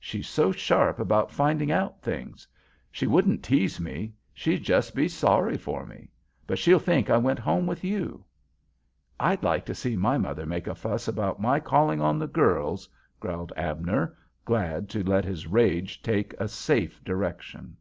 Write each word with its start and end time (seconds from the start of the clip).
"She's 0.00 0.26
so 0.30 0.50
sharp 0.50 0.98
about 0.98 1.30
finding 1.30 1.70
out 1.70 2.00
things. 2.00 2.48
She 2.90 3.06
wouldn't 3.06 3.42
tease 3.42 3.78
me—she'd 3.78 4.62
just 4.62 4.94
be 4.94 5.08
sorry 5.08 5.58
for 5.58 5.84
me. 5.84 6.08
But 6.46 6.58
she'll 6.58 6.78
think 6.78 7.10
I 7.10 7.18
went 7.18 7.38
home 7.38 7.66
with 7.66 7.84
you." 7.84 8.24
"I'd 9.20 9.42
like 9.42 9.66
to 9.66 9.74
see 9.74 9.94
my 9.94 10.16
mother 10.16 10.46
make 10.46 10.66
a 10.68 10.74
fuss 10.74 11.06
about 11.06 11.38
my 11.38 11.60
calling 11.60 12.00
on 12.00 12.18
the 12.18 12.26
girls!" 12.26 12.88
growled 13.20 13.52
Abner, 13.58 14.16
glad 14.46 14.88
to 14.88 15.02
let 15.04 15.26
his 15.26 15.46
rage 15.46 16.02
take 16.02 16.32
a 16.40 16.48
safe 16.48 17.04
direction. 17.04 17.76